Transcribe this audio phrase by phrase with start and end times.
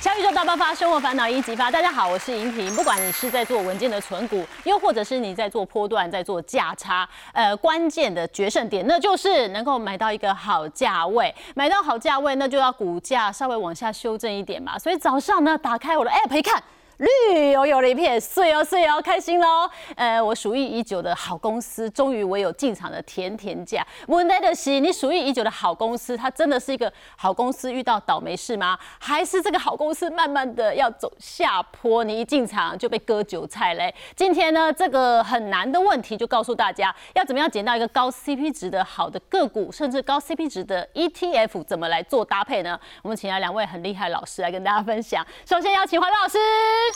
[0.00, 1.70] 小宇宙大爆发，生活烦恼一激发。
[1.70, 2.74] 大家好，我是莹婷。
[2.74, 11.34] 不管你是在做稳健的存股，又或者是你在做波段、在做价差，呃，关键的决胜点，那就是能够买到一个好价位。
[11.54, 14.78] 买到好价位，那就要股价稍微往下修正一点嘛。
[14.78, 16.62] 所以早上呢，打开我的 app 一看。
[17.00, 19.68] 绿油油的一片，碎哦碎哦，开心喽！
[19.96, 23.86] 呃，我属意已久的好公司，终于我有进场的甜甜价。
[24.08, 28.78] 问题的是，你属意已久的好公司，它真的是一个好公司遇到倒霉事吗？
[28.98, 33.94] 还是这个好公司慢慢的要走下坡，你一进场就被割韭菜嘞？
[34.14, 42.78] 今天呢，这个很难的问题就告诉大家，要怎么样捡到一个高 CP 值的好的个股，甚至高 CP 值的 ETF，怎么来做搭配呢？
[43.00, 45.26] 我们请来两位很厉害的老师来跟大家分享。
[45.46, 46.36] 首先邀请黄老师。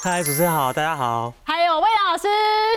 [0.03, 1.33] 嗨，主持人好，大家好。
[1.45, 2.29] 还有魏老师，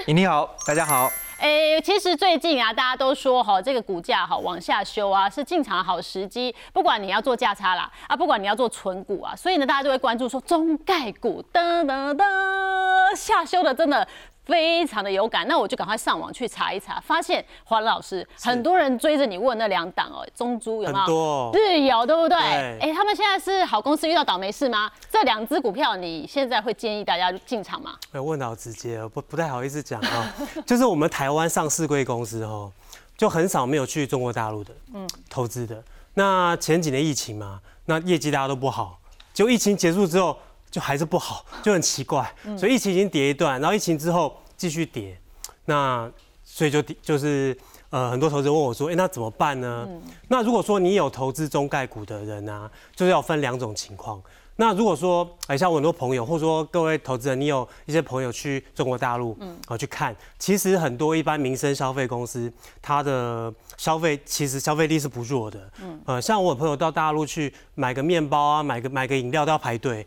[0.07, 1.11] 你好，大家好。
[1.39, 6.55] 哎，其实最近啊，大家都说哈，这个股价哈往下修啊，是进场的好时机。
[6.73, 14.07] 不管你要做价差啦，啊，不管你要做存股啊，所以呢，大家就会关注说中概股噔噔噔下修的真的。
[14.47, 21.51] 非常的有感，那我就赶快上网去查一查，发现黄老师很多人追着你问那两档哦，中珠有没有？
[21.53, 22.37] 日有对不对？
[22.37, 24.89] 哎，他们现在是好公司遇到倒霉事吗？
[25.11, 27.95] 这两只股票你现在会建议大家进场吗？
[28.13, 30.33] 哎，问到直接，不不太好意思讲啊，
[30.65, 32.71] 就是我们台湾上市贵公司哦，
[33.17, 35.83] 就很少没有去中国大陆的，嗯，投资的。
[36.13, 38.97] 那前几年疫情嘛，那业绩大家都不好，
[39.33, 40.37] 就疫情结束之后。
[40.77, 42.31] 就还是不好，就很奇怪。
[42.55, 45.19] 所以疫情已经跌一段，然后疫情之后继续跌，
[45.65, 46.07] 那
[46.43, 47.57] 所以就就是
[47.89, 49.87] 呃很多投资人问我说，哎，那怎么办呢？
[50.27, 54.21] 那如果说你有投资中概股的人啊，就是要分两种情况。
[54.59, 62.53] 那如果说哎像我很多朋友，或者说各位投资人，你有一些朋友去中国大陆，嗯，啊去看，其实很多一般民生消费公司，
[62.83, 65.59] 它的消费其实消费力是不弱的。
[65.81, 70.05] 嗯，呃，像我朋友到大陆去买个面包啊，买个买个饮料都要排队。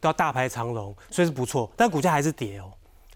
[0.00, 2.70] 都要大排长龙，所以是不错，但股价还是跌哦。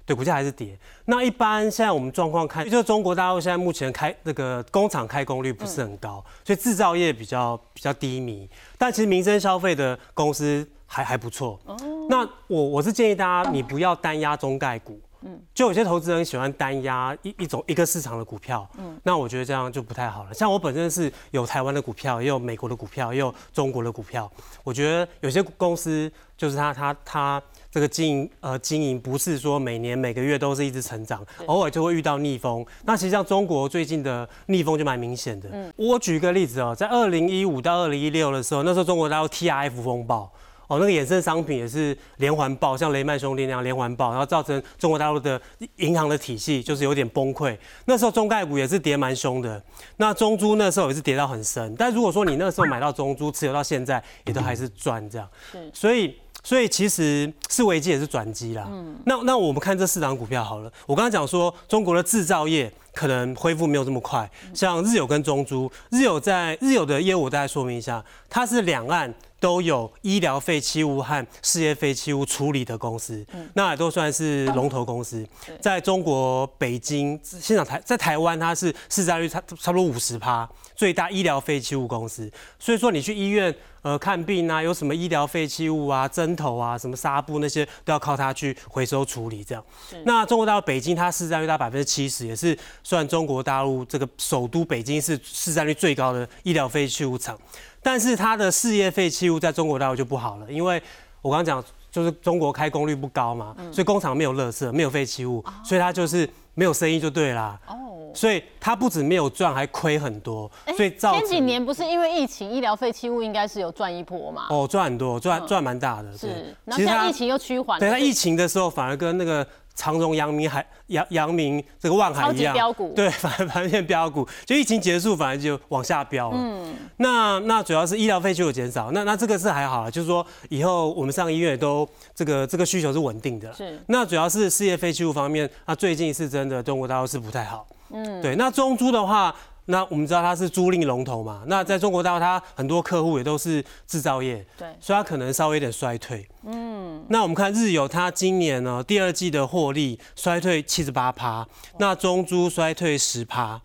[0.05, 0.79] 对，股价还是跌。
[1.07, 8.49] 那一般现在我们状况看，就是中国大陆现在目前开那个工厂开工率不是很高，所以制造业比较比较低迷。
[8.79, 11.59] 但其实民生消费的公司还还不错。
[11.65, 11.77] 哦。
[12.09, 15.01] 那我我是建议大家，你不要单压中概股。
[15.23, 15.41] 嗯。
[15.55, 18.69] 就有些投资人喜欢单压一一种一个市场的股票。
[18.79, 18.99] 嗯。
[19.03, 20.35] 那我觉得这样就不太好了。
[20.35, 24.31] 像我本身是有台湾的股票，也有美国的股票，也有中国的股票。
[24.65, 26.11] 我觉得有些公司。
[26.37, 32.63] 就是他他他这个经营呃经营不是说每年每个月都是一直成长，偶尔就会遇到逆风。
[32.85, 35.49] 那其实像中国最近的逆风就蛮明显的。
[35.77, 40.31] 我举一个例子哦，在二零一五到二零一六的时候，那时候中国大陆 T R F 风暴。
[40.69, 45.41] 哦，那个衍生商品也是连环爆，像雷曼兄弟那样连环爆，然后造成中国大陆的
[45.77, 47.57] 银行的体系就是有点崩溃。
[47.85, 49.63] 那时候中概股也是跌蛮凶的，
[49.97, 51.75] 那中珠那时候也是跌到很深。
[51.77, 55.29] 但如果说你那时候买到中珠，持有到现在，也都还是赚这样。
[55.73, 56.17] 所以。
[56.45, 58.69] 所以其实是危机也是转机啦。
[58.71, 60.73] 嗯，那那我们看这四档股票好了。
[60.87, 64.31] 我刚刚讲说，中国的制造业可能恢复没有这么快。
[64.55, 69.13] 像日友跟中珠，日友在日友的业务，我大概说明一下，它是两岸
[69.47, 73.25] 都有医疗废弃物和事业废弃物处理的公司，
[73.55, 75.25] 那也都算是龙头公司。
[75.61, 82.29] 在中国北京，现场台在台湾，它是市占率差差不多五十趴，最大医疗废弃物公司。
[82.59, 83.55] 所以说你去医院。
[83.83, 89.45] 呃，看病啊，有什么医疗废弃物啊，针头啊，什么纱布那些都要靠它去回收处理。
[89.45, 89.65] 这样，
[90.05, 97.39] 那中国大陆北京它市占率大百分之七十，也是算中国大陆这个首都北京是市占率最高的医疗废弃物厂。
[97.87, 100.83] 但是它的事业废弃物在中国大陆就不好了，因为
[101.23, 107.57] 我刚刚讲就是中国开工率不高嘛，所以工厂没有垃圾，没有废弃物，所以它就是没有生意就对啦。
[107.69, 107.75] 哦
[108.13, 110.51] 所以它不止没有赚，还亏很多。
[110.75, 114.47] 所以前几年不是因为疫情，医疗废弃物应该是有赚一波嘛？
[114.49, 116.17] 哦，赚很多，赚赚蛮大的。
[116.17, 116.27] 是，
[116.65, 117.79] 然后现在疫情又趋缓。
[117.79, 119.47] 对，它疫情的时候反而跟那个。
[119.77, 126.37] 长荣、阳明、海阳、阳明这个万海一样，对，反而反而变标股， 就疫情结束，反而就往下飙了。
[126.37, 133.53] 嗯，那那主要是医疗费就有减少，那那这个是还好了，就是说以后我们上医院都这个这个需求是稳定的。
[133.53, 137.67] 是，那主要是事业废弃物方面，那最近是真的中国大陆是不太好。
[137.91, 139.35] 嗯，对，那中珠的话。
[139.69, 141.43] 那我们知道它是租赁龙头嘛？
[141.49, 146.25] 那在中国大陆，它很多客户也都是制造业，对，所以它可能稍微有点衰退。
[146.45, 146.66] 嗯，
[147.09, 151.47] 那我们看日游，它今年呢第二季的获利衰退七十八趴，
[151.79, 153.61] 那中珠衰退十趴。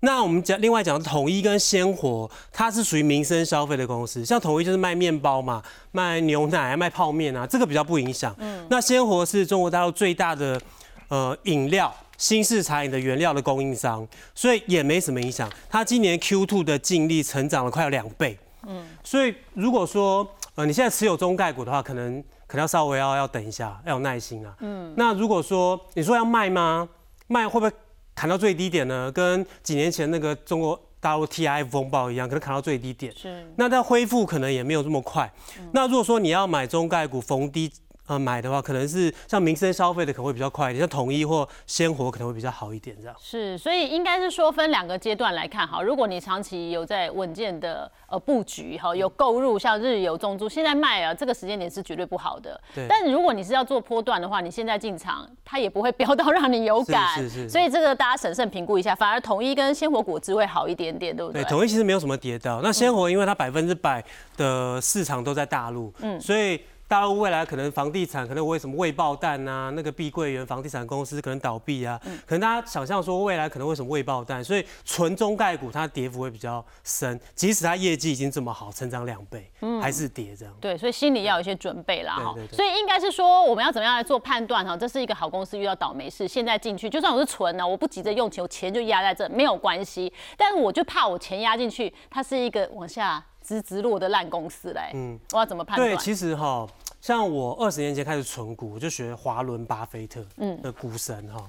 [0.00, 8.34] 那我们讲另外讲统一跟鲜活，它是属于民生消费的公司，像统一就是卖面包嘛，卖牛奶、卖泡面啊，这个比较不影响。
[8.38, 10.60] 嗯，那鲜活是中国大陆最大的
[11.08, 11.94] 呃饮料。
[12.18, 15.50] 新式茶饮的原料的供应商，所以也没什么影响。
[15.68, 18.38] 它今年 Q2 的净利成长了快要两倍。
[18.66, 24.54] 嗯，所以如果说呃，你现在持有中概股的话，可能可能要稍微要要等一下，要有耐心啊。
[24.60, 26.88] 嗯，那如果说你说要卖吗？
[27.26, 27.72] 卖会不会
[28.14, 29.10] 砍到最低点呢？
[29.12, 33.12] 跟几年前那个中国大陆 TIF 风暴一样，可能砍到最低点。
[33.16, 35.32] 是，那它恢复可能也没有这么快。
[35.72, 37.72] 那如果说你要买中概股逢低。
[38.06, 43.16] 呃，买的话可能是像民生消费的可能会比较快一点，像统一或鲜活可能会比较好一点，这样。
[43.20, 45.82] 是，所以应该是说分两个阶段来看哈。
[45.82, 52.60] 如果你长期有在稳健的呃布局哈，有购入像日游、中珠，现在卖啊，这个时间点是绝对不好的。
[52.74, 52.86] 对。
[52.88, 57.14] 但如果你是要做波段的话，你现在进场，它也不会 飙到让你有感。
[57.16, 57.48] 是是。
[57.48, 61.42] 所以这个大家审慎评估一下，反而统一跟鲜活果汁会好一点点，对不对？
[61.42, 62.60] 对，统一其实没有什么跌到。
[62.62, 64.04] 那鲜活因为它百分之百
[64.36, 66.60] 的市场都在大陆，嗯，所以。
[66.88, 69.70] 大陆未来可能房地产可能为什么未爆弹啊？
[69.70, 72.00] 那个碧桂园房地产公司可能倒闭啊？
[72.24, 74.42] 可能大家想象说未来可能会什么未爆弹？
[74.42, 79.50] 所以纯中概股它跌幅会比较深，即使它业绩已经这么好，成长两倍，
[79.82, 80.54] 还是跌这样。
[80.60, 82.34] 对，所以心里要有一些准备啦哈。
[82.52, 84.76] 所以应该是说我们要怎么样来做判断哈？
[84.76, 90.12] 这是一个好公司遇到倒霉事，现在进去，就算我是存呢，我不急着用钱，我钱就压在这没有关系。
[90.36, 93.24] 但是我就怕我钱压进去，它是一个往下。
[93.46, 95.88] 直直落的烂公司嘞，嗯，我要怎么判断？
[95.88, 96.66] 对，其实哈，
[97.00, 100.24] 像我二十年前开始存股，我就学华伦巴菲特
[100.62, 101.48] 的股神哈，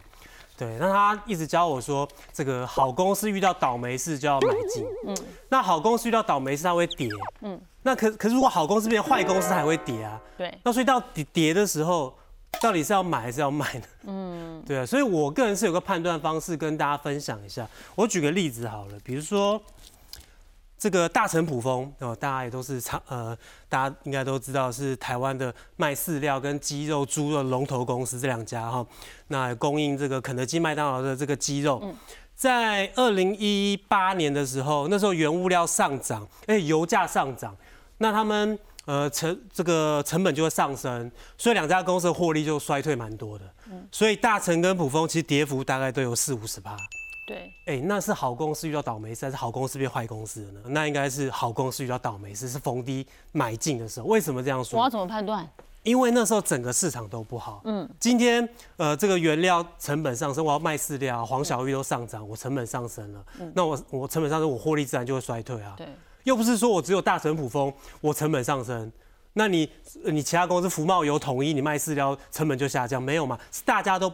[0.55, 5.17] 对，那他一直教我说，这个好公司遇到倒霉事就要买进，嗯，
[5.49, 7.09] 那好公司遇到倒霉事它会跌，
[7.41, 12.13] 嗯，那可可是如果好公司变成坏公司，它还会跌啊，对，那所以到底跌的时候，
[12.61, 13.85] 到底是要买还是要卖呢？
[14.03, 19.59] 嗯， 对啊，所以我个人是有个判断方式跟大家分享一下，我举个例子好了，比如说。
[20.77, 23.35] 这个大成普丰哦，大家也都是常呃，
[23.67, 28.85] 大家应该都知道是台湾的卖饲料跟鸡肉、猪肉龙头公司这两家哈。
[29.29, 31.81] 那供应这个肯德基、麦当劳的这个鸡肉，
[32.35, 37.57] 在二零一八年的时候，那时候原物料上涨，哎，油价上涨，
[37.97, 43.45] 那他们呃成这个成本就会上升，所以两家公司的获利就衰退蛮多的。
[43.91, 46.77] 所以大成跟普丰其实跌幅大概都有四五十趴。
[47.27, 50.61] 对，哎，那是好公司遇到倒霉事，还是好公司变坏公司了呢？
[50.67, 54.05] 那应该是好公司遇到倒霉事，是逢低买进的时候。
[54.05, 54.79] 为什么这样说？
[54.79, 55.45] 我要怎么判断？
[55.83, 57.61] 因为那时候整个市场都不好。
[57.65, 58.47] 嗯，今天
[58.77, 63.25] 呃，这个原料成本上升，我要卖饲料，黄小玉都上涨，我成本上升了。
[63.41, 65.73] 嗯，那我我成本上升，我获利自然就会衰退啊。
[65.75, 65.85] 对，
[66.23, 68.89] 又不是说我只有大成普丰，我成本上升，
[69.33, 69.69] 那你
[70.05, 73.37] 你其他公司福茂油统一，你卖饲料成本就下降，没有嘛？
[73.51, 74.09] 是大家都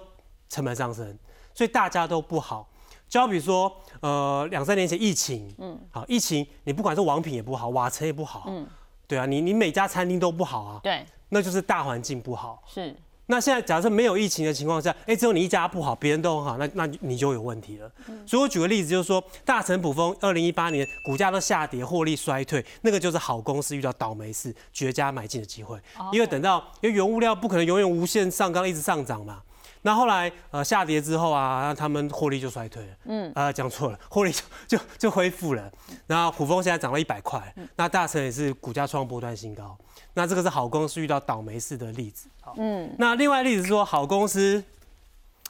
[0.49, 1.15] 成本上升，
[1.53, 2.67] 所以大家都不好。
[3.13, 8.65] 就好比说，呃，两三年前疫情，嗯，好，疫情你不管是王品也不好，瓦城也不好，嗯，
[9.07, 12.63] 对啊，你你每家餐厅都不好啊，对，那就是大环境不好。
[12.65, 12.95] 是。
[13.27, 17.91] 那现在假设没有疫情的情况下，哎，只有你一家不好，别人都很好，那那你就有问题了。
[18.25, 25.79] 所以我举个例子，就是说大成普丰二零一八年股价都下跌，获利衰退，那个就是好公司遇到倒霉事，绝佳买进的机会。
[26.11, 29.43] 因为等到因为原物料不可能永远无限上纲，一直上涨嘛。
[29.85, 32.93] 那后来呃下跌之后啊，那他们获利就衰退了。
[33.05, 35.71] 嗯，啊讲错了，获利就就就恢复了。
[36.07, 39.77] 然后虎峰现在涨了一百块，那大成也是股价创波段新高。
[40.13, 42.29] 那这个是好公司遇到倒霉事的例子。
[42.41, 44.63] 好，嗯，那另外例子是说好公司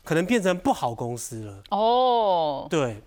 [0.04, 1.64] 可能变成不好公司了。
[1.70, 3.02] 哦，对，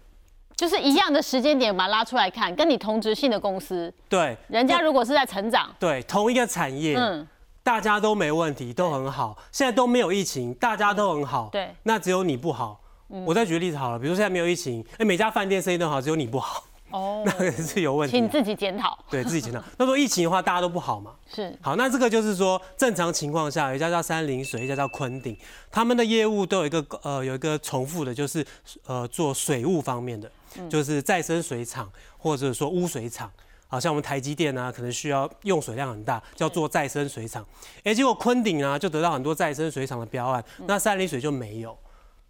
[0.55, 7.27] 就是一样的时间点把它拉出来看，跟你同质性的公司，对，人家如果是在成长，对，同一个产业，嗯。
[7.67, 9.37] 大家都没问题，都很好。
[9.51, 11.49] 现在都没有疫情，大家都很好。
[11.51, 12.81] 对，那只有你不好。
[13.25, 16.63] 我再举个例子好了，比如说现在没有疫情，哎，每家饭店生意都好，只有你不好。
[16.93, 18.97] 哦， 那个是有问题，请自己检讨。
[19.11, 19.61] 对自己检讨。
[19.79, 21.11] 那说疫情的话，大家都不好嘛？
[21.27, 21.59] 是。
[21.61, 25.37] 好，那这个就是说，正常情况下，一家叫三林水，一家叫昆鼎，
[25.69, 28.47] 他们的业务都有一个呃有一个重复的，就是
[28.87, 30.31] 呃做水务方面的，
[30.71, 33.29] 就是再生水厂或者说污水厂。
[33.69, 37.45] 好像我们台积电啊，可能需要用水量很大，叫做再生水厂。
[37.85, 41.77] 哎，结果昆鼎啊，就得到很多再生水厂的标案，那三林水就没有。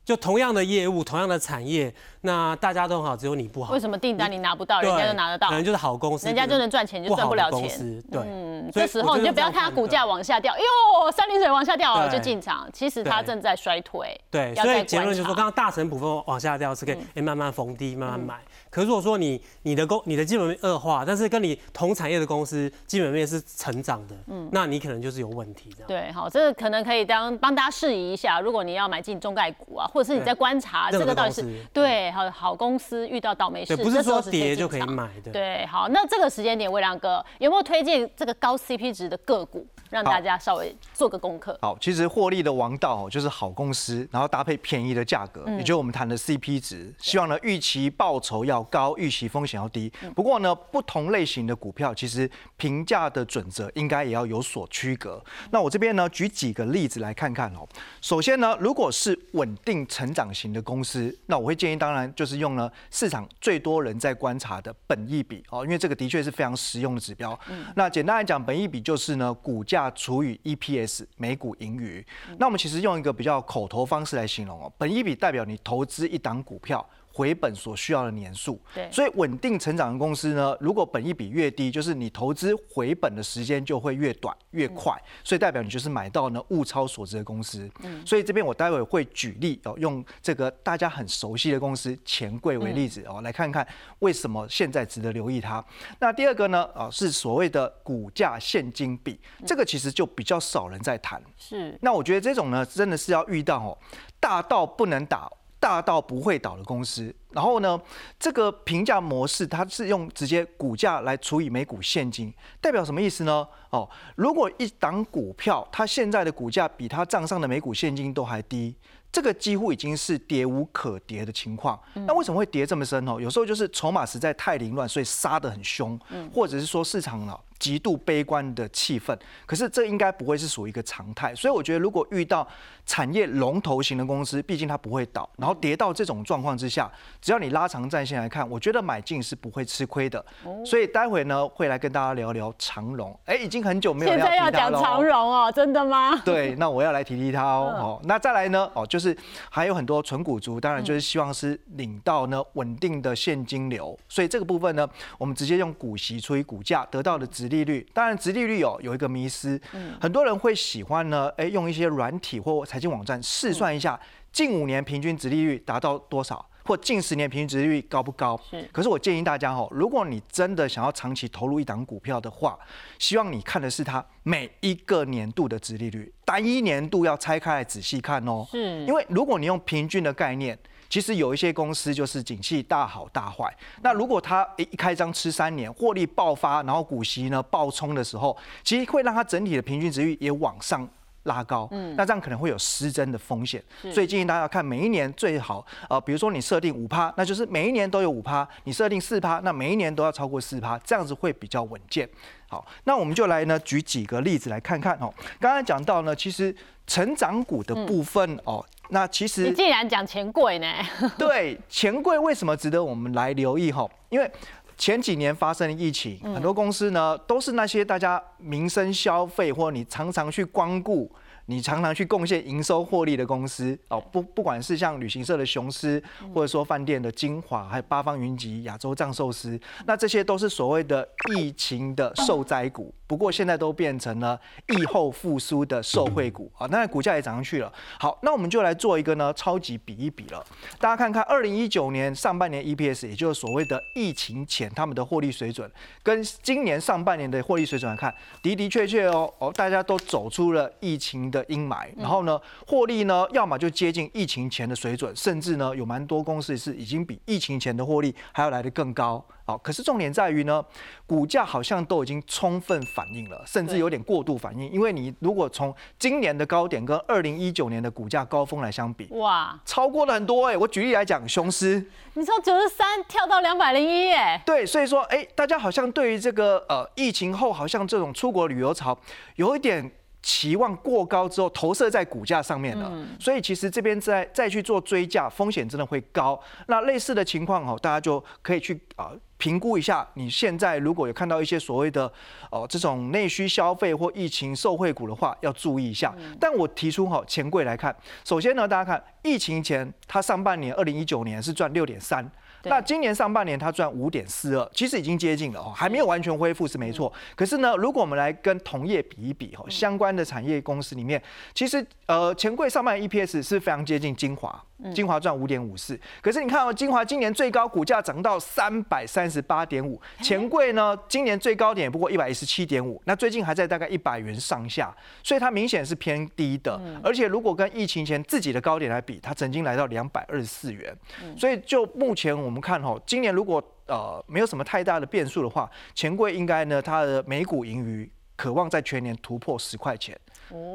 [0.04, 3.72] 就同样的业务，同样的产业，那大家都很好，只有你不好。
[3.72, 5.48] 为什么订单你拿不到，人家就拿得到？
[5.48, 8.00] 可能就是好公司，人家就能赚钱，就赚不了钱。
[8.02, 14.16] 对，嗯，这时候你就不要看它股价往下掉，哟，三零水往下掉了就进场，其实它正在衰退。
[14.30, 18.40] 对，所以结论就是说，刚刚大成股份往下掉是可以，哎，慢慢逢低慢慢买。
[18.76, 25.88] 可如果说你你的公你的基本面恶化，但是跟你同产业的公司基本面是成长的，嗯，那你可能就是有问题这样。
[25.88, 31.42] 对，好，这个可能可以当帮大家示意一下，如果你要买进中概股啊，或者是你在观察这个到底是
[31.72, 35.32] 对好好公司遇到倒霉事，不是说跌就可以买的。
[35.32, 39.66] 对，好，那这个时间点，魏良哥有没有推荐这个高 CP 值的个股？
[39.90, 41.58] 让大家稍微做个功课。
[41.62, 46.94] 好，其实获利的王道就是好公司，然后搭配便宜的价格，也就是我们谈的 CP 值。
[46.98, 49.92] 希望呢预期报酬要高，预期风险要低。
[50.14, 55.22] 不过呢，不同类型的股票其实评价的准则应该也要有所区隔。
[55.50, 57.66] 那我这边呢举几个例子来看看哦。
[58.00, 67.38] 首先呢，如果是稳定成长型的公司，那我会建议，当然就是用呢市场最多人在观察的本益比哦，因为这个的确是非常实用的指标。
[67.74, 72.04] 那简单来讲，本益比就是呢股价除以 EPS 每股盈余。
[72.38, 76.84] 那我们其实用一个比较口头方式来形容哦，本一比代表你投资一档股票。
[77.16, 84.94] 回本所需要的年数，对，所以稳定成长的公司呢，如果本益比越低，就是你投资回本的时间就会越短越快，
[85.24, 87.70] 所以代表你就是买到呢物超所值的公司。
[87.82, 93.66] 嗯，所以这边我待会会举例哦，用这个大家很熟悉的公司钱柜为例子哦，来看看
[94.00, 95.64] 为什么现在值得留意它。
[95.98, 101.18] 那第二个呢，啊是所谓的股价现金比，这个其实就比较少人在谈。
[101.38, 103.78] 是，那我觉得这种呢，真的是要遇到哦，
[104.20, 105.32] 大到不能打。
[105.58, 107.80] 大到不会倒的公司，然后呢，
[108.18, 113.46] 这个评价模式它是用直接股价来除以每股现金，代表什么意思呢？
[113.70, 118.74] 哦，如果一档股票它现在的股价比它账上的每股现金都还低，
[119.10, 121.80] 这个几乎已经是跌无可跌的情况。
[121.94, 123.18] 那为什么会跌这么深哦？
[123.18, 125.98] 有时候就是筹码实在太凌乱，所以杀得很凶，
[126.32, 127.36] 或者是说市场呢？
[127.58, 132.46] 极度悲观的气氛，可是这应该不会是属于一个常态，所以我觉得如果遇到
[132.84, 140.22] 产业龙头型的公司，毕竟它不会倒，然后跌到这种状况之下，只要你拉长战线来看，我觉得买进是不会吃亏的。
[140.64, 146.14] 所以待会呢会来跟大家聊聊长荣，哎，已经很久没有现在要讲长荣哦，真的吗？
[146.24, 147.72] 对，那我要来提提它哦。
[147.80, 148.70] 哦，那再来呢？
[148.74, 149.16] 哦，就是
[149.48, 154.86] 还有很多纯股族，当然就是希望是领到呢稳定的现金流，所以这个部分呢，
[155.16, 157.45] 我们直接用股息除以股价得到的值。
[157.48, 159.60] 利率当然，殖利率有有一个迷失，
[160.00, 163.98] 很多人会喜欢呢，哎，用一些软体或财经网站试算一下
[164.32, 168.40] 近五年平均殖利率达到多少，或近十年平均值利率高不高？
[168.50, 168.68] 是。
[168.72, 172.58] 可是我建议大家哦，如果你真的想要长期投入一档股票的话，
[172.98, 178.46] 希望你看的是它每一个年度的值利率，单一年度要拆开来仔细看哦。
[178.50, 178.84] 是。
[178.84, 180.58] 因为如果你用平均的概念。
[180.88, 190.88] 其实有一些公司就是景气大好大坏，那如果它一开张吃三年，获利爆发，然后股息呢暴冲的时候，其实会让它整体的平均值率也往上
[191.26, 202.08] 拉高，嗯，那这样可能会有失真的风险，所以建议大家看每一年最好，呃，比如说你设定五趴，那就是每一年都有五趴；你设定四趴，那每一年都要超过四趴，这样子会比较稳健。
[202.48, 205.12] 好，那我们就来呢举几个例子来看看哦。
[205.40, 206.54] 刚才讲到呢，其实
[206.86, 208.64] 成长股的部分哦。
[208.90, 210.72] 那其实你既然讲钱柜呢？
[211.18, 213.84] 对，钱柜为什么值得我们来留意哈？
[214.10, 214.30] 因为
[214.76, 221.10] 前几年发生的疫情，很多公司呢都是那些大家民生消费或你常常去光顾。
[221.48, 226.02] 你常常去贡献营收获利的公司哦，不不管是像旅行社的雄狮，
[226.34, 229.56] 或者说饭店的精华，还有八方云集、亚洲藏寿司，
[229.86, 232.92] 那这些都是所谓的疫情的受灾股。
[233.06, 237.72] 不过现在都变成了疫后复苏的受惠股啊，那股价也涨上去了。
[237.98, 240.42] 好，那我们就来做一个呢超级比一比了。
[240.78, 245.68] 大家看看二零一九年上半年 EPS，也就是所谓的疫情前他们的获利水准，
[246.02, 251.16] 跟今年上半年的获利水准来看，的的确确哦哦，大家都走出了疫情。
[251.30, 259.26] 的阴霾，然后呢，获利呢，要么就接近疫情前的水准，甚至呢，有蛮多公司是已经比疫情前的获利还要来得更高。
[259.46, 260.64] 好，可是重点在于呢，
[261.06, 264.68] 股价好像都已经充分反映了，甚至有点过度反应。
[264.72, 270.56] 因为你如果从今年的高点跟二零一九年的股价高峰来相比，哇，超过了很多哎。
[270.56, 274.42] 我举例来讲，雄狮，你从九十三跳到两百零一哎。
[274.44, 278.98] 对，所以说哎，大家好像对于这个呃疫情后好像这种出国旅游潮
[279.36, 279.88] 有一点。
[280.26, 286.38] 期望过高之后投射在股价上面了，所以其实这边再再去做追价，风险真的会高。
[286.66, 290.04] 那类似的情况哦，大家就可以去啊评估一下。
[290.14, 292.12] 你现在如果有看到一些所谓的
[292.50, 296.12] 哦这种内需消费或疫情受惠股的话，要注意一下。
[296.40, 302.28] 但我提出哈钱柜来看，首先呢，大家看疫情前它上半年二零一九年是赚六点三。
[302.68, 307.12] 那今年上半年它赚五点四二，其实已经接近了哦，还没有完全恢复是没错。
[307.34, 311.22] 可是呢，如果我们来跟同业比一比哦，相关的产业公司里面，
[311.54, 314.62] 其实呃钱柜上半年 EPS 是非常接近精华。
[314.94, 326.80] 金华赚五点五四，可是你看哦，金华今年最高股价涨到三百三十八点五，钱柜呢今年最高点也不过一百一十七点五，那最近还在大概一百元上下，所以它明显是偏低的。
[327.02, 330.94] 而且如果跟疫情前自己的高点来比，它曾经来到两百二十四元，
[331.38, 338.10] 所以就目前我们看哈，今年如果呃没有什么太大的变数的话，钱柜应该呢它的每股盈余。
[338.36, 340.14] 渴望在全年突破十块钱。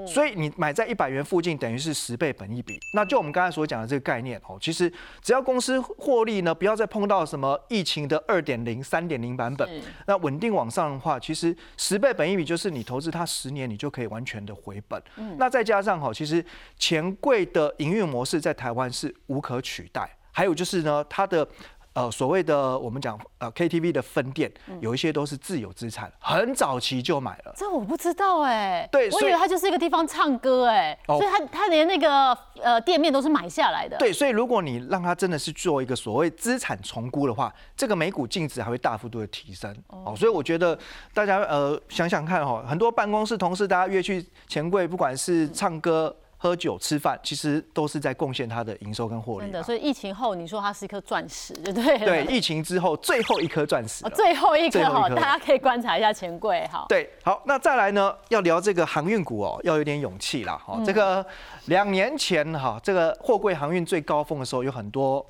[0.08, 2.80] 所以你买在一百元附近，等于是十倍本一比。
[2.94, 9.70] 那就我们刚才所讲的这个概念哦，其实只要公司获利呢，不要再碰到什么疫情的二点零、三点零版本，
[10.08, 15.02] 那稳定往上的话，其实十倍本一比就是你投资它十年，你就可以完全的回本。
[15.38, 16.44] 那再加上哈，其实
[16.78, 20.10] 钱柜的营运模式在台湾是无可取代。
[20.32, 21.48] 还有就是呢，它的。
[21.94, 27.54] 呃，所谓的我们讲呃 KTV 的分店，有一些都是自有资产，很早期就买了。
[27.58, 33.98] 这我不知道哎，对，我以为它就是一个地方唱歌哎，所以他他连那个呃店面都是买下来的。
[33.98, 40.16] 对，所以如果你让它真的是做一个所谓资产重估的话，这个每股净值还会大幅度的提升哦。
[40.16, 40.78] 所以我觉得
[41.14, 46.16] 大家呃想想看哈，很多办公室同事大家约去钱柜，不管是唱歌。
[46.44, 49.46] 喝酒吃饭，其实都是在贡献它的营收跟获利。
[49.46, 52.00] 真的，所以疫情后，你说它是一颗钻石，对不对？
[52.00, 54.04] 对，疫情之后最后一颗钻石。
[54.16, 56.84] 最后一颗哈，大家可以观察一下钱柜哈。
[56.90, 60.60] 对，好，那再来呢，要聊这个航运股哦，要有点勇气啦。
[60.66, 61.24] 哈，这个
[61.66, 65.24] 两年前哈，这个货柜航运最高峰的时候，有很多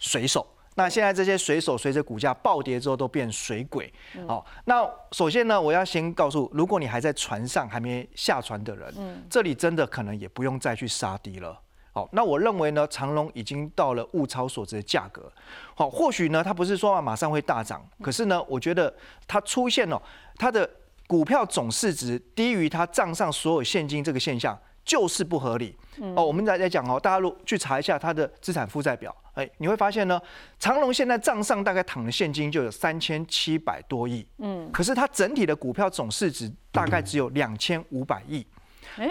[0.00, 0.44] 水手。
[0.78, 3.90] 那现在这些水手随着股价暴跌之后都变水鬼，
[4.28, 11.58] 好，那首先呢，我要先告诉，如果你还在船上还没下船的人，嗯，这里真的可能也不用再去杀低了，
[11.92, 15.32] 好，那我认为呢，长隆已经到了物超所值的价格，
[15.74, 18.94] 好，或许呢，它不是说马上会大涨，可是呢，我觉得
[19.26, 20.00] 它出现了
[20.36, 20.68] 它的
[21.06, 24.58] 股票总市值低于它账上所有现金这个现象。
[24.86, 25.76] 就是不合理。
[26.14, 30.20] 哦，我们再再讲哦，大家如去查一下它的资产负债表，哎，你会发现呢，
[30.58, 38.46] 长隆现在账上大概躺的现金就有三千七百多亿，嗯，可是它整体的股票总市值大概只有两千五百亿，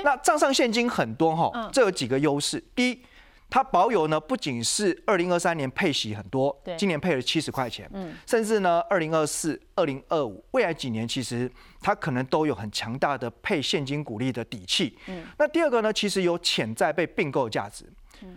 [0.04, 3.02] 那账上现金很多哈，这有几个优势，第一。
[3.50, 11.50] 它保有呢，不仅是二零二三年配息很多，今年配了七十块钱，嗯，甚至呢，二零二四、二零二五未来几年，其实
[11.80, 14.98] 它可能都有很强大的配现金股利的底气。
[15.08, 17.86] 嗯，那第二个呢，其实有潜在被并购价值。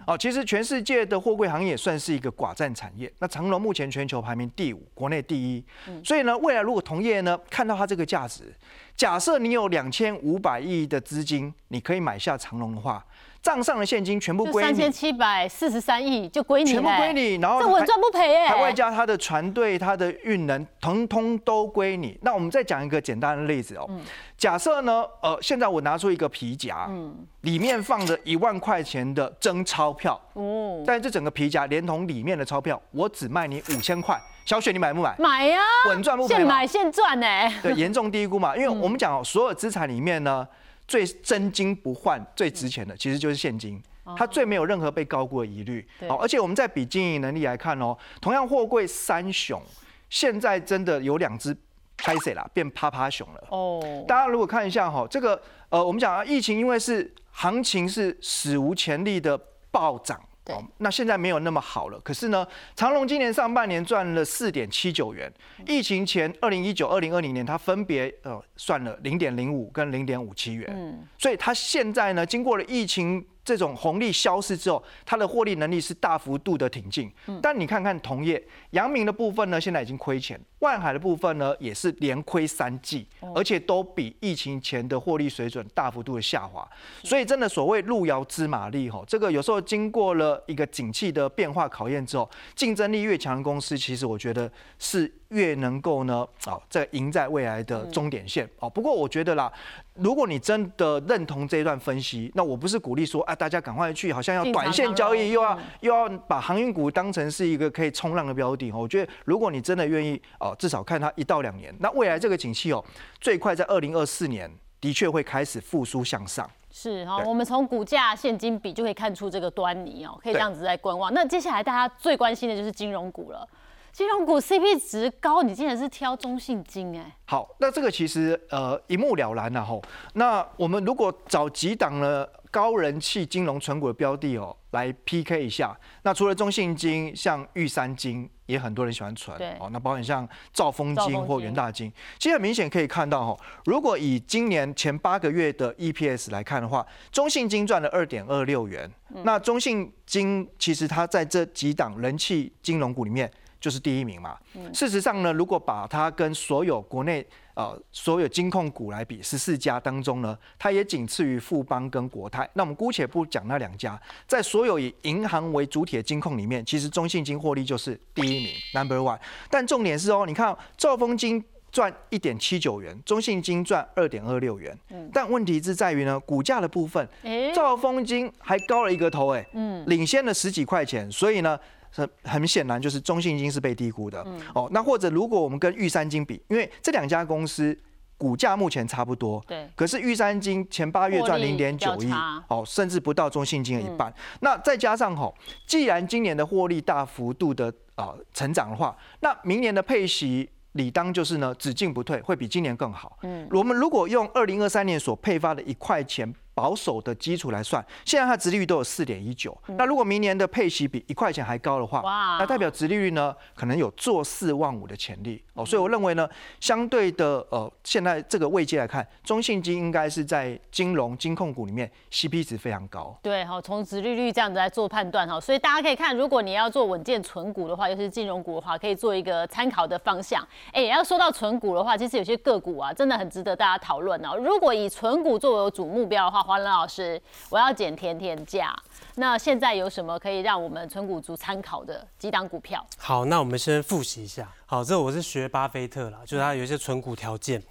[0.06, 3.10] 哦，其实全世界的货柜行业算是一个寡占产业。
[3.20, 5.64] 那长隆目前全球排名第五，国内第一。
[6.04, 8.52] 所以呢，未来如果同业呢看到它这个价值，
[8.96, 13.04] 假设你有两千五百亿的资金，你可以买下长隆的话。
[13.40, 22.18] 账上的现金全部归你，三千七百四十三亿就归你，全部归你，然后这稳赚不赔耶，还外加他的船队、他的运能，通通都归你。
[22.22, 23.88] 那我们再讲一个简单的例子哦，
[24.36, 35.14] 假设呢，呃，现在我拿出一个皮夹，嗯，里面放着一万块钱的真钞票，哦，但是这整个皮夹连同里面的钞票，我只卖你五千块，小雪你买不买？
[35.18, 37.26] 买呀，稳赚不赔，现买现赚呢。
[37.62, 40.46] 对，严重低估嘛，因为 我们讲哦，所有资产里面呢。
[40.88, 43.80] 最真金不换、最值钱的其实就是现金，
[44.16, 45.86] 它最没有任何被高估的疑虑。
[46.08, 49.62] 好，而且我们在比经营能力来看哦，同样货柜三雄，
[50.08, 51.54] 现在真的有两只
[51.98, 53.44] 拍谁啦，变趴趴熊了。
[53.50, 59.38] 哦，大家如果看一下哈，这个呃，我们讲啊，疫情因为是行情是史无前例的
[59.70, 60.18] 暴涨。
[60.48, 62.00] 哦，那现在没有那么好了。
[62.00, 65.32] 可是呢，长隆今年上半年赚了四点七九元，
[65.66, 70.68] 疫情前二零一九、二零二零年它分别呃算了零点零五跟零点五七元。
[70.74, 73.24] 嗯，所以它现在呢，经过了疫情。
[73.48, 77.10] 这种红利消失之后，它的获利能力是大幅度的挺进。
[77.40, 86.68] 但你看看同业，阳明的部分呢，现在已经亏钱；万海的部分呢，也是连亏三季，而且都比疫情前的获利水准大幅度的下滑。
[87.02, 95.10] 所以，真的所谓路遥知马力，哈，这个有时候经过了一个景气的变化考验之后，竞争力越强的公司，其实我觉得是。
[95.28, 98.70] 越能够呢，啊，在赢在未来的终点线哦。
[98.70, 99.52] 不过我觉得啦，
[100.00, 108.70] 如果你真的认同这一段分析，那我不是鼓励说，啊，大家赶快去，好像要短线交易，又要又要把航运股当成是一个可以冲浪的标的。
[108.72, 112.84] 我觉得，如果你真的愿意，哦，至少看它一到两年，那未来这个景气哦，
[113.20, 116.48] 最快在二零二四年的确会开始复苏向上。
[116.70, 121.12] 是哈，我们从股价现金比就可以看出这个端倪哦，可以这样子在观望。
[121.12, 123.48] 那接下来大家最关心的就是金融股了。
[123.92, 127.16] 金融股 CP 值高，你竟然是挑中信金哎？
[127.26, 129.82] 好，那这个其实呃一目了然了吼。
[130.14, 148.88] 那我们如果找几档呢高人气金融存股的标的哦来 PK 一下，那除了中信金，像玉山金也很多人喜欢存，哦，那包括像兆丰金或元大金，其实很明显可以看到哈，如果以今年前八个月的 EPS 来看的话，中信金赚了二点二六元，
[149.24, 153.28] 那中信金其实它在这几档人气金融股里面。
[153.60, 154.36] 就是第一名嘛。
[154.72, 162.48] 事实上呢，如果把它跟所有国内呃所有金控股来比，十四家当中呢，它也仅次于富邦跟国泰。
[162.54, 169.18] 那我们姑且不讲那两家，在所有以银行为主体的金控里面，其实中信金获利就是第一名，Number One。
[169.50, 171.44] 但重点是哦，你看兆丰金。
[171.70, 174.76] 赚一点七九元，中信金赚二点二六元。
[174.88, 177.06] 嗯，但问题是在于呢，股价的部分，
[177.54, 184.24] 兆丰金还高了一个头，哎，嗯，领先了十几块钱，所以呢，很很显然就是中信金是被低估的。
[184.54, 187.78] 哦，那或者如果我们跟玉山金比，因为这两家公司。
[188.20, 189.70] 股价目前差不多，对。
[189.76, 192.10] 可是玉山金前八月赚零点九亿，
[192.48, 194.12] 哦，甚至不到中信金的一半。
[194.40, 195.32] 那再加上吼，
[195.68, 203.16] 既然今年的获利大幅度的啊成长的话，那明年的配息理当就是呢只进不退，会比今年更好。
[203.22, 206.34] 嗯，我们如果用二零二三年所配发的一块钱。
[206.58, 209.56] 保守的基础来算，现在它殖利率都有四点一九。
[209.68, 212.02] 那如果明年的配息比一块钱还高的话，
[212.40, 215.64] 那代表殖利率呢可能有做四万五的潜力哦。
[215.64, 223.16] 所以我认为呢，相对的呃，现在这个位阶来看，中信金应该是在金融金控股里面 CP 值非常高。
[223.22, 230.44] 对哈，从殖利率这样子来做判断哈，所以大家可以看，如果你要做稳健存股的话，尤其是金融股的话，可以做一个参考的方向。
[230.72, 234.36] 哎，要说到存股的话，其实有些个股啊，真的很值得大家讨论哦。
[234.36, 238.74] 如果以存股作为主目标的话，华伦老师，我要减甜甜价。
[239.16, 242.82] 那现在有什么可以让我们存股族参考的几档股票？
[242.96, 244.50] 好，那我们先复习一下。
[244.64, 247.62] 好，这我是学巴菲特啦，就是他有一些存股条件。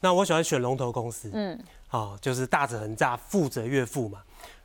[0.00, 4.18] 那我喜欢选龙头公司，嗯，好，就是大者恒大，富者越富嘛。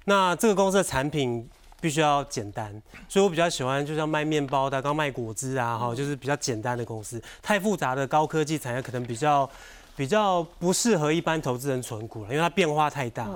[0.06, 1.48] 那这个公司的产品
[1.80, 7.22] 必须要简单，所以我比较喜欢，就像卖面包的，刚卖果汁啊，哈，就是比较简单的公司。
[7.44, 9.48] 太复杂的高科技产业可能比较。
[10.00, 13.28] 比较不适合一般投资人存股了，因为它变化太大。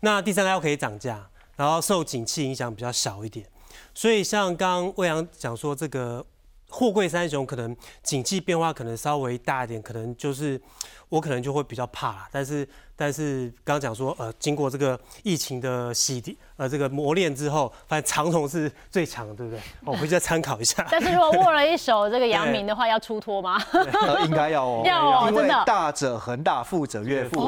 [0.00, 3.46] 那第三个要可以涨价，然后受景气影响比较小一点。
[3.94, 6.22] 所以像刚魏阳讲说，这个
[6.68, 10.60] 货柜三雄可能景气变化可能稍微大一点，可能就是
[11.08, 12.28] 我可能就会比较怕。
[12.30, 12.68] 但是。
[12.96, 19.60] 但是刚刚讲说，呃，经过这个疫情的洗涤，呃，这个磨练之后，发现长虹是最强的，对不对？
[19.84, 20.86] 我回去再参考一下。
[20.92, 23.60] 但是如果握了一手这个阳明的话，要出脱吗？
[24.24, 27.40] 应该要哦， 要哦，因为大者恒大，富者越富，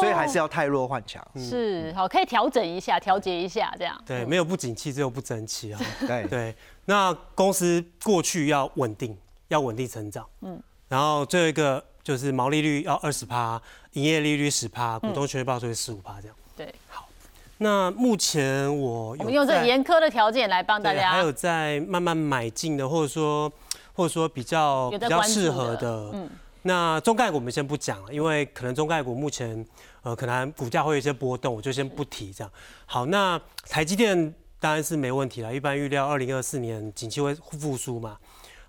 [0.00, 1.22] 所以还是要太弱换强。
[1.36, 3.94] 是，好，可以调整一下，调节一下，这样。
[4.06, 5.80] 对，没有不景气，只有不争气啊。
[6.06, 9.16] 对对，那公司过去要稳定，
[9.48, 10.26] 要稳定成长。
[10.42, 11.84] 嗯，然后最后一个。
[12.04, 13.58] 就是毛利率要二十趴，
[13.92, 16.36] 营业利率十趴，股东权益报酬十五趴这样。
[16.54, 17.08] 对，好。
[17.56, 23.50] 那目前我我们用这严苛的条件来帮大家，还有在慢慢买进的，或者说
[23.94, 26.10] 或者说比较比较适合的。
[26.12, 26.28] 嗯。
[26.60, 29.66] 那中概股我们先不讲了，因为可能中概股目前
[30.02, 32.52] 呃可能股价会有一些波动，我就先不提这样。
[32.84, 34.34] 好，那台积电
[34.64, 38.16] 当然是没问题了，一般预料二零二四年景气会复苏嘛。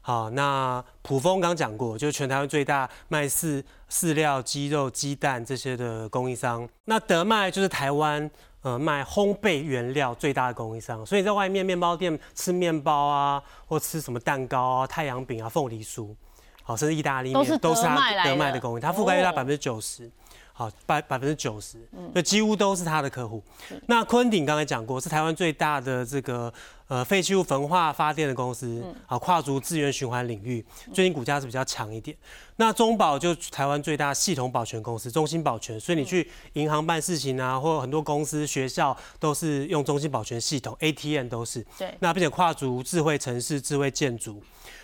[0.02, 6.68] 好，那普丰刚讲过，就是全台湾最大卖饲饲料、鸡肉、鸡蛋这些的供应商。
[6.84, 8.30] 那德麦就是台湾
[8.62, 11.06] 呃卖烘焙原料最大的供应商。
[11.06, 16.14] 所以在外面面包店吃面包啊，或吃什么蛋糕啊、太阳饼啊、凤梨酥，
[16.62, 20.12] 好，甚至意大利面都是它德麦的供应，它覆盖率大百分之九十。
[20.58, 23.44] 好，百百分之九十，所以几乎都是他的客户。
[23.88, 26.52] 那昆鼎刚才讲过，是台湾最大的这个
[26.88, 32.16] 呃废弃物焚化发电的公司，啊，跨足资源循环领域，最近股价是比较强一点。
[32.58, 41.66] 那中保就台湾最大系统保全公司，中心保全，所以你去银行办事情啊，或很多公司、学校都是用中心保全系统，ATM 都是。
[41.78, 41.94] 对。
[42.00, 44.42] 那并且跨足智慧城市、智慧建筑。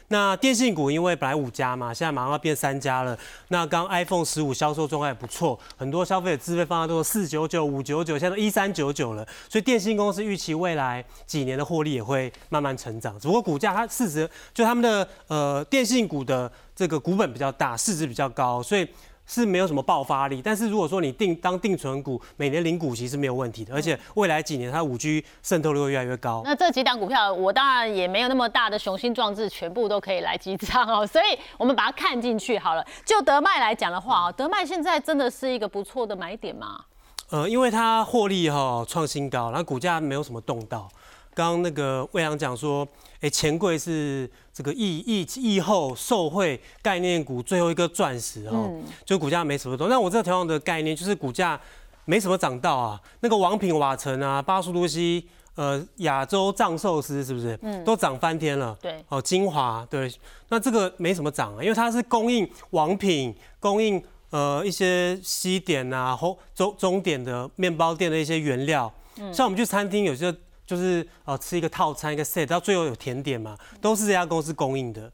[0.10, 3.18] 那电信股因为本来五家嘛，现在马上要变三家了。
[3.48, 9.26] 那刚 iPhone 十五销售状况也不错，很多消费者资费方案都是四九九、五九九，现在都一三九九了。
[9.48, 13.20] 所以电信公司预期未来几年的获利也会慢慢成长。
[13.20, 18.88] 只不过股价它市值就他们的呃电信股的这个股本比较大，市值比较高，所以。
[19.28, 26.42] 是没有什么爆发力，但是如果说你定当定存股，每年领股息是没有问题的，而且未来几年它五 G 渗透率会越来越高。
[26.44, 32.86] 那这几档股票，我当然也没有那么大的雄心壮志，全部都可以来记账哦，所以我们把它看进去好了。
[33.06, 36.82] 就德麦来讲的话哦，德麦现在真的是一个不错的买点嘛？
[37.30, 40.90] 呃，因为它获利哈创新高，然后股价没有什么动到。
[41.34, 42.86] 刚刚那个魏阳讲说，
[43.22, 48.70] 哎，钱柜是这个疫疫疫后受惠概念股最后一个钻石哦，
[49.06, 49.88] 就股价没什么动。
[49.88, 51.60] 那我这个同样的概念就是股价
[52.04, 53.00] 没什么涨到啊。
[53.22, 57.58] 那个王品瓦城啊，巴苏多西，呃，亚洲藏寿司是不是？
[57.62, 58.78] 嗯，都涨翻天了。
[58.82, 60.12] 对，哦，精华对，
[60.50, 68.92] 那这个没什么涨啊，因为它是供应王品，供应呃一些西点啊后中中点的面包店的一些原料。
[69.16, 70.36] 嗯，像我们去餐厅有些。
[70.72, 75.12] 就是呃吃一个套餐一个 set，到最后有甜点嘛，都是这家公司供应的。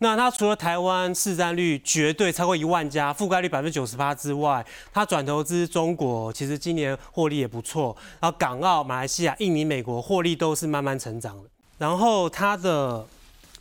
[0.00, 7.96] 那它除了台湾市占率绝对超过一万家，覆盖率百分之九十八之外，它转投资中国，其实今年获利也不错。
[8.20, 11.48] 然后港澳、马来西亚、印尼、美国获利都是慢慢成长的。
[11.78, 13.06] 然后它的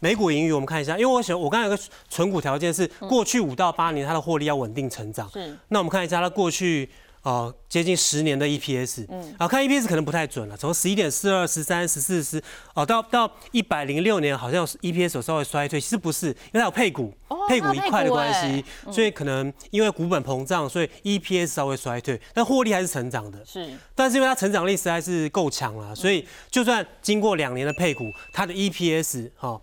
[0.01, 5.29] 美股盈余我们看一下，因为我想我刚才有个存股条件是过去五到八年它的获利要稳定成长。
[5.31, 6.89] 是那我们看一下它过去
[7.27, 12.41] 呃接近十年的 EPS，嗯，啊看 EPS 可能不太准了，从十一点四二、十三、十四、十
[12.73, 17.13] 哦到到一百零六年好像 EPS 有稍微衰退，其实不是，因为它有配股，
[17.49, 23.45] 配股一块的关系，所以可能因为股本膨胀，所以 EPS 稍微衰退，但获利还是成长的。
[23.45, 29.59] 是，但是因为它成长力实在是够强了，所以就算经过两年的配股，它的 EPS 哈、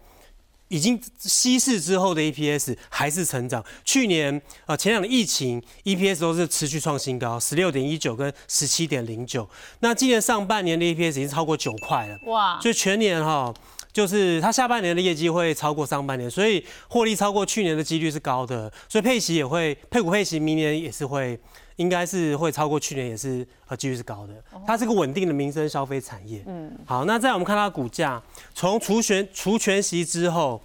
[0.68, 3.64] 已经稀释之后的 EPS 还是成长。
[3.85, 9.48] 去年呃前两年疫情 EPS 都是持续创新高，十六点一九跟十七点零九。
[9.81, 13.53] 那今年上半年的 EPS 已经超过九块了，哇，所以全年哈、
[13.92, 21.38] 就是它下半年的业绩会超过上半年，所以获利超过去年的几率是高的，所以配息也会配股配息，明年也是会，
[21.77, 24.35] 应该是会超过去年，也是呃几率是高的。
[24.67, 26.43] 它是个稳定的民生消费产业。
[26.47, 28.23] 嗯，好，那再来我们看它的股价，
[28.55, 30.61] 从除权除权息之后，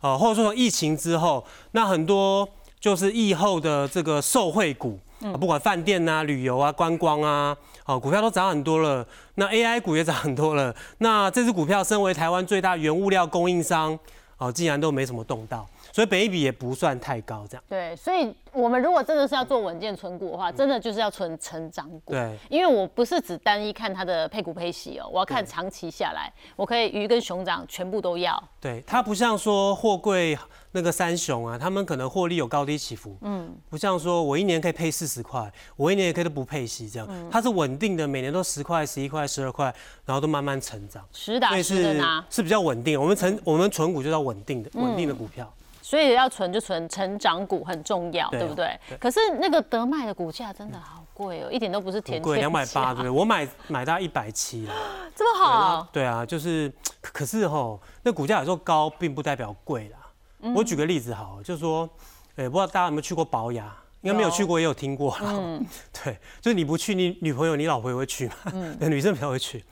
[0.00, 4.98] 呃，或者说从疫情之后，那很多就是疫后的这个受惠股。
[5.22, 9.06] 啊不管饭店啊、旅游啊、观光啊，哦，股票都涨很多了。
[9.34, 10.74] 那 AI 股也涨很多了。
[10.96, 13.98] 那这只股票身为台湾最大原物料供应商，
[14.38, 17.64] 哦，竟然都没什么动到，所以本一比也不算太高，这样。
[17.68, 22.12] 对，所以我们如果真的是要做稳健存股的话，真的就是要存成长股。
[22.12, 28.42] 对，因为我不是只单一看它的配股配息哦，我要看长期下来，我可以鱼跟熊掌全部都要。
[28.60, 30.38] 对，它不像说货柜
[30.72, 39.74] 那个三雄啊，他们可能获利有高低起伏，嗯，不像说我一年可以配四十块，我一年也可以都不配息这样，它是稳定的，每年都十块、十一块、十二块，
[40.04, 43.00] 然后都慢慢成长，实打是实的拿，是比较稳定。
[43.00, 45.52] 我们成我们存股就叫稳定的稳定的股票，
[45.90, 48.96] 所以要存就存成长股很重要，对对不对对？
[48.98, 53.10] 可是那个德麦的股价真的好贵哦，一点都不是甜贵甜两百八，对？
[53.10, 54.72] 我买买到一百七了，
[55.16, 59.98] 这么好，对啊，就是可可是吼，那股价有时候高并不代表贵啦。
[60.42, 61.90] 嗯我举个例子好了，就是说，
[62.36, 63.76] 哎、不知道大家有没有去过保雅？
[64.02, 65.24] 应该没有有去过，也有听过啦。
[65.24, 65.66] 嗯
[66.04, 68.34] 对，就是你不去，你女朋友、你老婆也会去嘛？
[68.54, 69.64] 嗯，女生比较会去。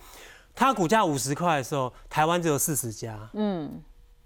[0.52, 3.80] 它股价五十块的时候，台湾只有四十家，嗯，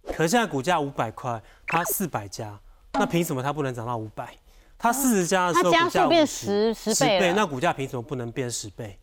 [0.07, 2.59] 可是现在股价五百块，它四百家，
[2.95, 4.29] 那凭什么它不能涨到五百？
[4.79, 6.29] 它四十家的时候，股价加速变50
[6.75, 8.99] 十十倍了，那股价凭什么不能变十倍？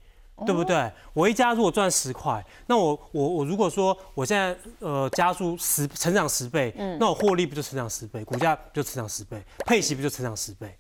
[0.46, 0.90] 对不对？
[1.14, 10.74] 我一家如果赚十块，那我我我如果说我现在呃加速十成长十倍，那我获利不就成长十倍，股价不就成长十倍，配息不就成长十倍？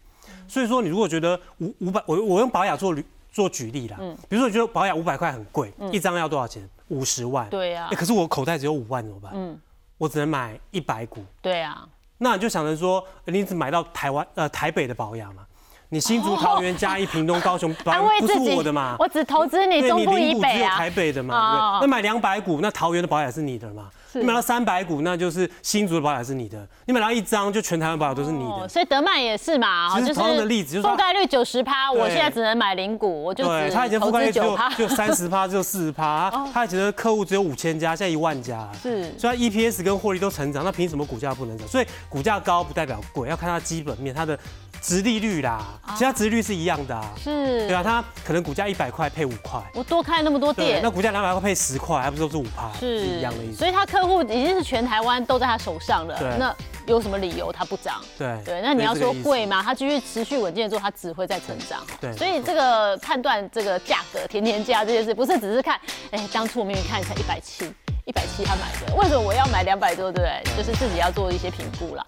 [0.47, 3.97] 所以说你如果觉得五五百，我我用保雅做举做举例啦，
[4.29, 6.67] 比如说你觉得保雅五百块很贵，一张要多少钱？
[6.88, 7.49] 五十万。
[7.49, 9.60] 对呀欸，可是我口袋只有五万怎么办？
[9.99, 15.43] 我只能买一百股，对啊，那你就想着说，呃你只买到台湾呃台北的保养嘛？
[15.89, 18.95] 你新竹、桃园、嘉义、屏东、高雄， 保安雅不是慰自己我的嘛？
[18.97, 21.79] 我只投资你中部以零股只有北啊，台北的嘛？
[21.81, 23.89] 那买两百股，那桃园的保养是你的嘛？
[24.12, 26.67] 是你买到三百股，那就是新竹的保险是你的。
[26.86, 28.69] 你买到一张，就全台湾保险都是你哦，的。
[28.69, 36.32] 所以德曼也是嘛，其实就是同样的例子就是覆盖率九十趴，我对现在只能买零股，我就对，只他以前覆投盖率只有三十趴，只有四十趴。
[36.54, 38.67] 他以前的客户只有五千家，现在一万家。
[38.82, 41.67] 是所以它 EPS 跟获利都成长，那凭什么股价不能涨？
[41.67, 44.38] 所以股价高不代表贵，要看它基本面，它的
[44.82, 45.65] 殖利率啦，
[45.98, 47.12] 其他值利率是一样的啊。
[47.22, 53.58] 是对，啊，它可能股价一百块配五块，我多开那么多，店那，股价两百块配十块，还不是都是五趴，是一样的意思。
[53.58, 56.56] 所以他客户已经是全台湾都在他手上了对，那
[56.88, 58.02] 有什么理由它不涨？
[58.18, 59.62] 对对，那你要说贵吗？
[59.63, 61.82] 它继续持续稳健的做，它只会在成长。
[62.02, 65.80] 对所以这个判断这个价格甜甜价这件事，不是只是看，
[66.12, 67.72] 哎，当初我明明看才一百七。
[68.06, 70.58] 一百七他买的，为什么我要买两百多，对不对？
[70.58, 72.04] 就是自己要做一些评估啦。